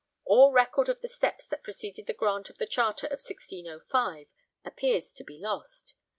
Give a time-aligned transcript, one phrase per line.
[0.25, 4.25] All record of the steps that preceded the grant of the Charter of 1605
[4.65, 5.93] appears to be lost.